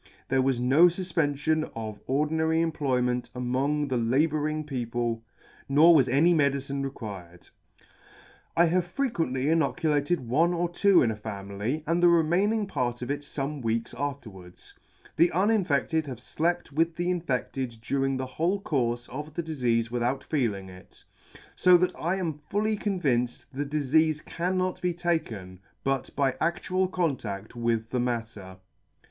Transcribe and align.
There 0.29 0.41
was 0.41 0.59
no 0.59 0.87
fufpenfion 0.87 1.71
of 1.75 1.99
ordinary 2.07 2.59
employment 2.59 3.29
among 3.35 3.87
the 3.89 3.97
labouring 3.97 4.63
peo 4.63 4.87
ple, 4.87 5.23
nor 5.69 5.93
was 5.93 6.09
any 6.09 6.33
medicine 6.33 6.81
required. 6.81 7.49
I 8.57 8.65
have 8.65 8.87
[160 8.97 8.97
]"I 8.97 9.05
have 9.05 9.13
frequently 9.13 9.49
inoculated 9.49 10.21
one 10.27 10.55
or 10.55 10.69
two 10.69 11.03
in 11.03 11.11
a 11.11 11.15
family, 11.15 11.83
and 11.85 12.01
the 12.01 12.07
remaining 12.07 12.65
part 12.65 13.03
of 13.03 13.11
it 13.11 13.19
fome 13.19 13.61
weeks 13.61 13.93
afterwards. 13.95 14.73
The 15.17 15.29
unin 15.35 15.67
fedted 15.67 16.07
have 16.07 16.19
flept 16.19 16.71
with 16.73 16.95
the 16.95 17.09
infedled 17.13 17.79
during 17.79 18.17
the 18.17 18.25
whole 18.25 18.59
coiirfe 18.59 19.07
of 19.09 19.35
the 19.35 19.43
difeafe 19.43 19.91
without 19.91 20.23
feeling 20.23 20.67
it; 20.67 21.03
fo 21.55 21.77
that 21.77 21.95
I 21.95 22.15
am 22.15 22.41
fully 22.49 22.75
convinced 22.75 23.53
the 23.53 23.65
difeafe 23.67 24.25
cannot 24.25 24.81
be 24.81 24.95
taken 24.95 25.59
but 25.83 26.09
by 26.15 26.31
adtual 26.41 26.89
contadt 26.91 27.53
with 27.55 27.91
the 27.91 27.99
matter. 27.99 28.57